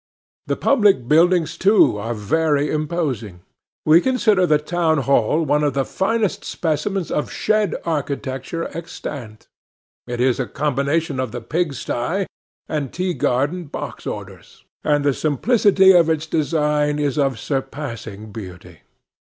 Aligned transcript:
The 0.47 0.55
public 0.55 1.07
buildings, 1.07 1.55
too, 1.59 1.99
are 1.99 2.15
very 2.15 2.71
imposing. 2.71 3.41
We 3.85 4.01
consider 4.01 4.47
the 4.47 4.57
town 4.57 4.97
hall 4.97 5.43
one 5.43 5.63
of 5.63 5.75
the 5.75 5.85
finest 5.85 6.43
specimens 6.43 7.11
of 7.11 7.29
shed 7.31 7.75
architecture, 7.85 8.67
extant: 8.75 9.47
it 10.07 10.19
is 10.19 10.39
a 10.39 10.47
combination 10.47 11.19
of 11.19 11.31
the 11.31 11.39
pig 11.39 11.75
sty 11.75 12.25
and 12.67 12.91
tea 12.91 13.13
garden 13.13 13.65
box 13.65 14.07
orders; 14.07 14.63
and 14.83 15.05
the 15.05 15.13
simplicity 15.13 15.91
of 15.91 16.09
its 16.09 16.25
design 16.25 16.97
is 16.97 17.19
of 17.19 17.37
surpassing 17.37 18.31
beauty. 18.31 18.79